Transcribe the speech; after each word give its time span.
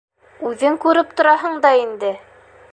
Үҙең 0.51 0.79
күреп 0.85 1.13
тораһың 1.21 1.61
да 1.67 1.75
инде. 1.85 2.13